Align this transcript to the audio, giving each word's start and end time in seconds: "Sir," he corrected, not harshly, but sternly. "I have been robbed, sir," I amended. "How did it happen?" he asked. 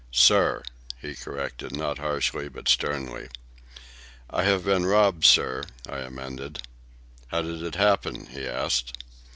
"Sir," 0.09 0.63
he 0.99 1.13
corrected, 1.13 1.75
not 1.77 1.99
harshly, 1.99 2.49
but 2.49 2.67
sternly. 2.67 3.29
"I 4.31 4.41
have 4.45 4.65
been 4.65 4.87
robbed, 4.87 5.25
sir," 5.25 5.61
I 5.87 5.99
amended. 5.99 6.57
"How 7.27 7.43
did 7.43 7.61
it 7.61 7.75
happen?" 7.75 8.25
he 8.25 8.47
asked. 8.47 8.97